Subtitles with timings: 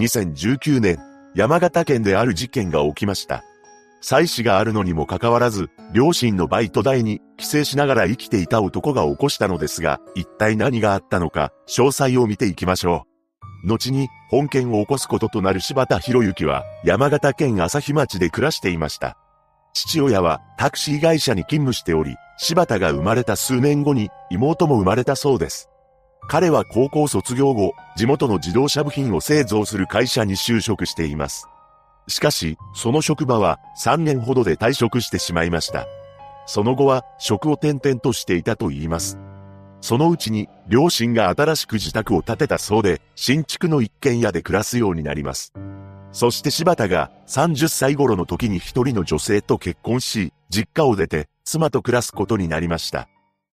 [0.00, 0.98] 2019年、
[1.34, 3.44] 山形県である事件が起きました。
[4.00, 13.04] 妻子があるのにもかかわらず、両親のバイト代に帰省しながら生きていた男が起こしたのですが、一体何があったのか、詳細を見ていきましょ
[13.64, 13.68] う。
[13.68, 19.18] 後に、本件を起こすこととなる柴田博之は、山形県朝日町で暮らしていました。
[19.74, 25.69] 父親はタクシー会社に勤務しており、柴田が生まれた数年後に妹も生まれたそうです。
[26.30, 31.48] 彼は高校卒業後、地元の自動車部品を製造する会社に就職しています。
[32.06, 35.88] しかし、その職場は3年ほどで退職してしまいました。
[36.46, 39.18] その後は職を転々としていたと言います。
[39.80, 45.52] そのうちに両親が新しく自宅を建てたそうで、新築の一軒家で暮らすようになります。
[46.12, 53.08] そして柴田が30歳頃の時に一人の女性と結婚し、実家を出て妻と暮らすことになりました。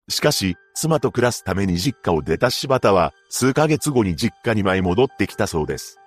[0.09, 5.99] しかし、妻と暮らすために実家を出た柴田は、数ヶ月後に実家に舞い戻ってきたそうです。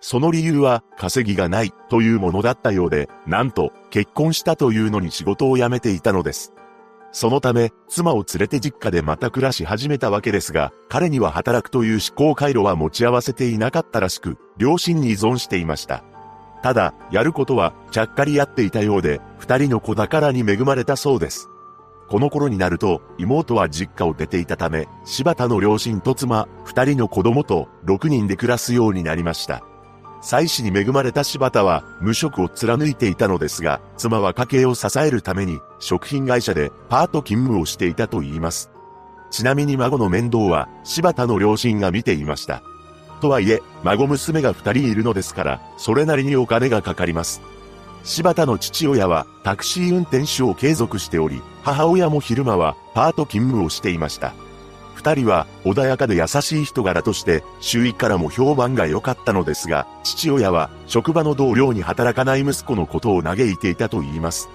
[0.00, 6.52] その理由は稼ぎがないというものだったようで、なんと結婚したというのに仕事を辞めていたのです。
[7.12, 16.04] そのため、妻を連れて実家でまた暮らし始めたわけですが、彼には働くという思考回路は持ち合わせていなかったらしく、両親に依存していました。
[16.62, 21.48] ただ、やることはちゃっかりやっていたようで、二人の子宝に恵まれたそうです。
[22.08, 29.62] この頃になると、妹は実家を出ていたため、柴田の両親と妻、二人の子供と六人で暮らすようになりました。
[30.22, 38.70] 妻子に恵まれた柴田は無職を貫いていたのですが、妻は家計を支えるために食品会社でパート勤務をしていたと言います。
[39.30, 42.62] ちなみに孫の面倒は柴田の両親が見ていました。
[43.20, 47.40] とはいえ、孫娘が二人いるのですから、それなりにお金がかかります。
[48.06, 54.32] 柴田の父親はタクシー運転手を継続しており、母親も昼間はパート勤務をしていました。
[54.94, 64.48] 二人は穏やかで優しい人柄として周囲からも評判が良かったのですが、父親は職場の同僚に働かない息子のことを嘆いていたと言います。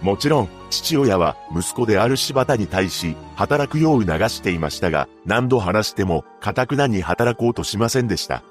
[0.00, 8.42] もちろん、父親は息子である柴田に対し、働くよう促していましたが、何度話しても、堅くなに働こうとしませんでした。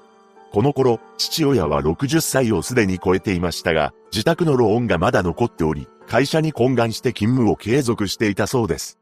[0.52, 8.98] この頃、父親は60歳をすでに超えていましたが、自宅のローンがまだ残っており、会社に懇願して勤務を継続していたそうです。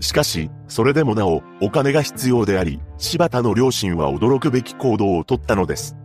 [0.00, 5.96] しかし、それでもなお、お金が必要であり、柴田の両親は驚くべき行動をとったのです。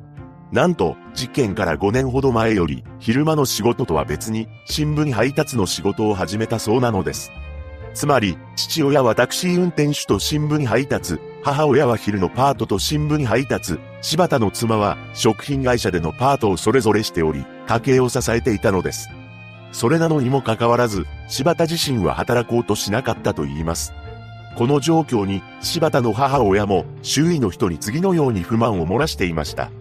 [0.51, 7.31] なんと、事件から5年ほど前より、昼間の仕事とは別に、新聞配達の仕事を始めたそうなのです。
[7.95, 19.09] つまり、父親はタクシー運転手と新聞配達、母親は昼のパートと新聞配達、柴田の妻は食品会社でのパートをそれぞれしており、家計を支えていたのです。
[19.72, 23.94] それなのにもかかわらず、柴田自身は働こうとしなかったと言います。
[24.57, 29.72] この状況に、柴田の母親も周囲の人に次のように不満を漏らしていました。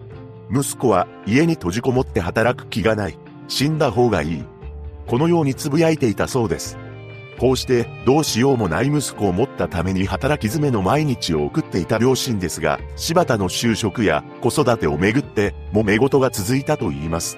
[0.49, 3.17] 息子は家に閉じこもって働く気がない。
[3.49, 4.43] 死んだ方がいい。
[5.05, 6.77] このように呟いていたそうです。
[7.39, 17.37] こうしてどうしようもない息子を持ったために働き詰めの毎日を送っていた両親ですが、柴田の就職や子育てをめぐって揉め事が続いたと言います。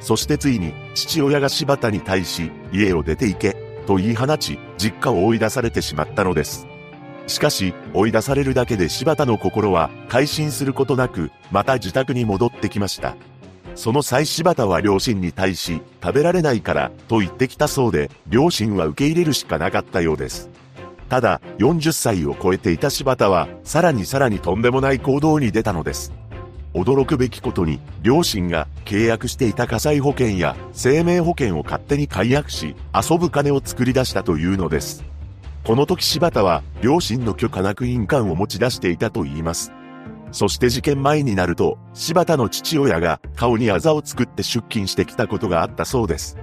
[0.00, 6.66] そしてついに、父親が柴田に対し、家を出て行け、と言い放ち、実家を追い出されてしまったのです。
[7.26, 13.16] しかし、追い出されるだけで柴田の心は、改心することなく、また自宅に戻ってきました。
[13.76, 20.48] その際柴田は両親に対し、食べられないから、と言ってきたそうで、両親は受け入れるしかなかったようです。
[21.10, 26.12] ただ、40歳を超えていた柴田は、さらにさらにとんでもない行動に出たのです。
[26.72, 35.04] 驚くべきことに、両親が契約していた火災保険や生命保険を勝手に解約し、遊ぶ金を作り出したというのです。
[35.64, 39.70] この時柴田は、両親の許可なく印鑑を持ち出していたと言います。
[40.32, 46.36] そして事件前になると、柴田の父親が顔にあざを作って出勤してきたことがあったそうです。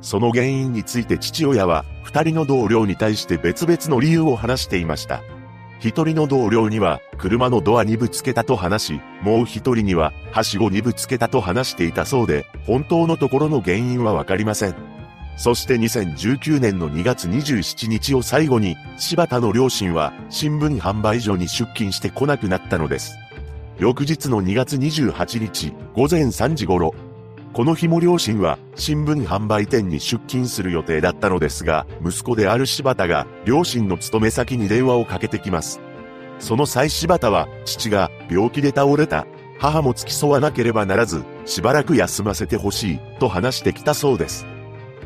[0.00, 5.22] その原因について父親は、二人の同僚に対して別々の理由を話していました。
[5.78, 14.74] 一人の同僚には車のドアにぶつけたと話し、もう一人にははしごにぶつけたと話していたそうで、本当のところの原因はわかりません。
[15.36, 23.18] そして2019年の2月27日を最後に、柴田の両親は新聞販売所に出勤してこなくなったのです。
[23.78, 26.94] 翌日の2月28日午前3時頃、
[27.52, 35.80] この日も両親は新聞販売店に出勤する予定だったのですが、息子である柴田が両親の勤め先に電話をかけてきます。
[36.38, 39.26] その際柴田は父が病気で倒れた。
[39.58, 44.44] 母も付き添わなければならず、しばらく休ませてほしいと話してきたそうです。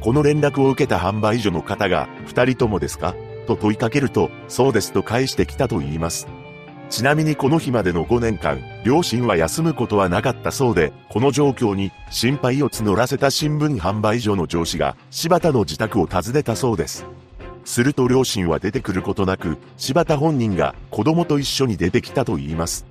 [0.00, 3.14] この連絡を受けた販売所の方が、二人ともですか？
[3.46, 6.26] と問いかけると、そうですと返してきたと言います。
[6.88, 17.04] ちなみにこの日までの5年間、両親は休むことはなかったそうで、この状況に心配を募らせた新聞販売所の上司が柴田の自宅を訪ねたそうです。
[17.64, 22.86] すると両親は出てくることなく、柴田本人が子供と一緒に出てきたと言います。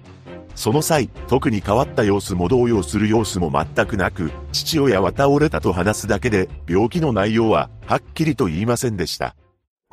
[0.55, 9.35] その際、特に変わった様子も動揺する様子も全くなく、父親は倒れたと話すだけで、病気の内容ははっきりと言いませんでした。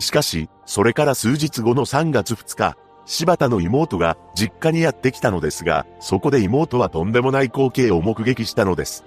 [0.00, 9.04] しかし、それから数日後の3月2日、柴田の妹が実家にやってきたのですが、そこで妹はとんでもない光景を目撃したのです。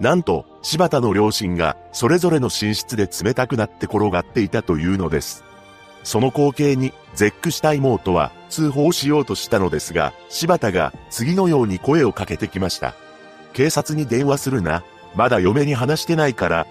[0.00, 5.44] なんと、柴田の両親がそれぞれの寝室で冷たくなって転がっていたというのです。
[6.02, 12.94] その光景に絶句した妹は通報しようとしたのですが、柴田が次のように声をかけてきました。
[13.54, 14.84] 警察に電話するな。
[15.14, 16.66] まだ嫁に話してないから。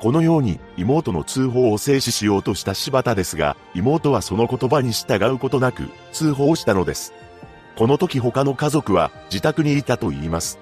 [0.00, 7.12] このように妹の通報を制止しようとした柴田ですが、妹はその言葉に従うことなく通報したのです。
[7.76, 10.58] この時他の家族は自宅にいたと言います。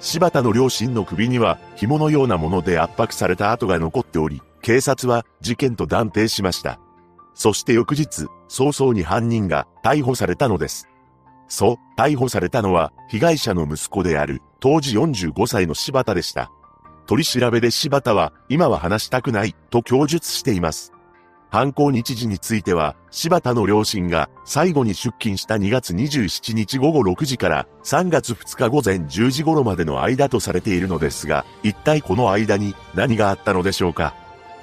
[0.00, 6.80] 柴田の両親の首には紐のようなもので圧迫された跡が残っており、警察は事件と断定しました。
[7.34, 10.88] そして翌日、早々に犯人が逮捕されたのです。
[11.48, 16.50] そう、逮捕されたのは被害者の息子である当時45歳の柴田でした。
[17.06, 20.92] 取り調べで柴田は今は話したくないと供述しています。
[21.50, 34.14] 犯行日時については、柴田の両親が最後に出勤した2月27日午後6時から3月2日午前10時頃までの間とされているのですが、一体この間に何があったのでしょうか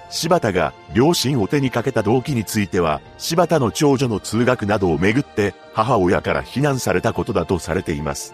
[0.09, 8.33] 柴田が両親を手にかけた動機については、柴田の長女の通学などをめぐって母親から非難されたことだとされています。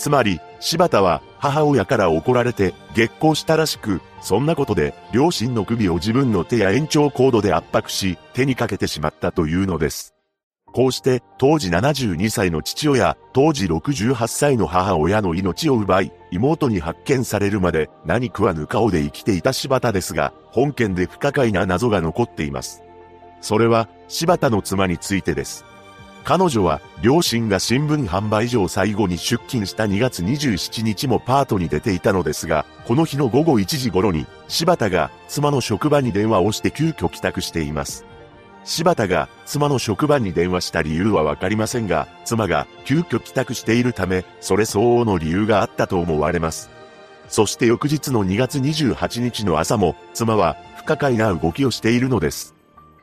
[0.00, 10.14] つまり、柴田は母親から怒られて激高したらしく、そんなことで両親の首を自分の手や延長コードで圧迫し、手にかけてしまったというのです。
[10.72, 22.82] こうして当時72歳の父親、当時68歳の母親の命を奪い、妹に発見されるまで何食わぬ顔で生きていた柴田ですが、本件で不可解な謎が残っています。
[23.42, 25.66] それは柴田の妻についてです。
[26.24, 38.04] 彼女は両親が新聞販売所を最後に出勤した2月27日もパートに出ていたのですが、この日の午後1時頃に柴田が妻の職場に電話をして急遽帰宅しています。
[38.64, 46.70] 柴田が妻の職場に電話した理由はわかりませんが、妻が急遽帰宅しているため、それ相応の理由があったと思われます。
[47.28, 52.54] そして翌日の2月28日の朝も、妻は不可解な動きをしているのです。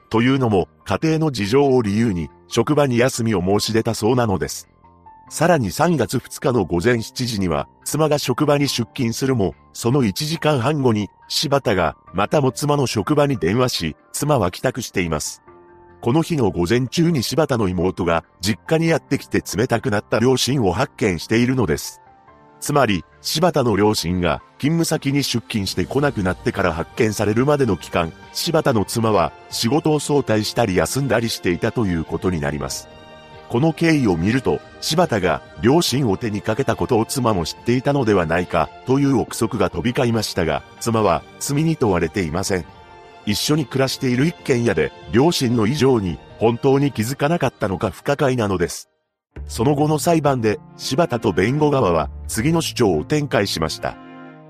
[0.09, 4.69] というのも、家庭の事情を理由に、職場に休みを申し出たそうなのです。
[5.29, 15.43] さらに3月2日の午前7時には、妻が職場に出勤するも、その1時間半後に、柴田が、またも妻の職場に電話し、妻は帰宅しています。
[15.99, 22.01] この日の午前中に柴田の妹が、実家にやってきて冷たくなった両親を発見しているのです。
[22.59, 32.87] つまり、柴田の両親が勤務先に出勤して来なくなってから発見されるまでの期間、柴田の妻は仕事を早退したり休んだりしていたということになります。
[33.49, 42.65] この経緯を見ると、柴田が両親を手にかけたことを妻も知っていたのではないかという憶測が飛び交いましたが、妻は罪に問われていません。
[43.25, 48.89] 一緒に暮らしている一軒家で両親の異常に本当に気づかなかったのか不可解なのです。
[49.45, 53.95] その後の裁判で、柴田と弁護側は次の主張を展開しました。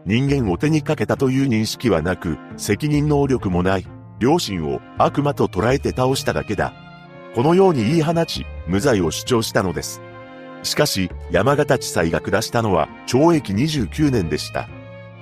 [0.06, 3.88] 人間を手にかけたという認識はなく、責任能力もない。
[4.20, 6.74] 両親を悪魔と捉えて倒しただけだ。
[7.36, 10.02] このように言い放ち、無罪を主張したのです。
[10.64, 14.68] しかし、山形地裁が下したのは懲役29年でした。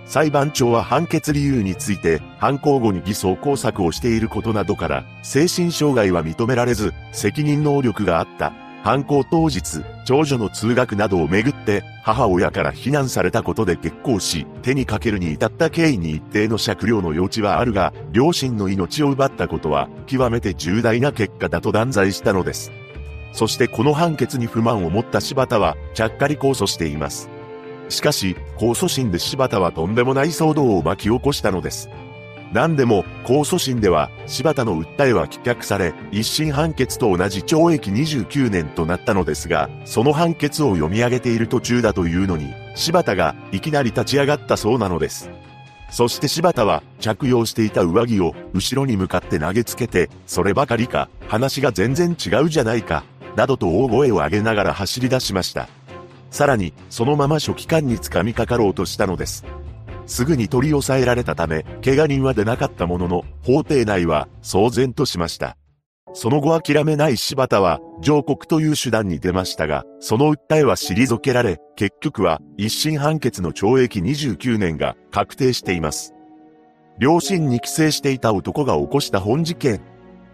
[0.05, 8.53] 裁判長は判決理由について、犯行後に偽装工作をしていることなどから、精神障害は認められず、責任能力があった
[8.85, 22.71] 犯行当日、長女の通学などをめぐって母親から非難されたことで結婚し、手にかけるに至った経緯に一定の酌量の余地はあるが、両親の命を奪ったことは極めて重大な結果だと断罪したのです。
[23.33, 27.27] そしてこの判決に不満を持った柴田は、ちゃっかり控訴しています。
[27.89, 31.89] しかし、控訴審で柴田はとんでもない騒動を巻き起こしたのです。
[32.53, 45.29] 何でも、控訴審では、柴田の訴えは棄却され、一審判決と同じ懲役29年となったのですが、その判決を読み上げている途中だというのに、柴田がいきなり立ち上がったそうなのです。
[45.89, 53.03] そして柴田は着用していた上着を後ろに向かって投げつけて、そればかりか、話が全然違うじゃないか、
[53.35, 55.67] などと大声を上げながら走り出しました。
[56.31, 59.45] さらに、そのまま書記官に掴みかかろうとしたのです。
[60.05, 65.57] すぐに取り押さえられたため、怪我人は出なかったものの、法廷内は騒然としました。
[66.13, 76.13] その後諦めない柴田は上告という手段に出ましたが、その訴えは退けられ、結局は一審判決の懲役29年が確定しています。
[76.99, 79.81] 両親に寄生していた男が起こした本事件。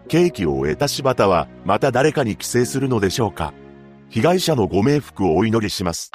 [0.06, 3.52] 刑期を終えた柴田はまた誰かに寄生するのでしょうか
[4.08, 6.12] 被害者のご冥福をお祈りします。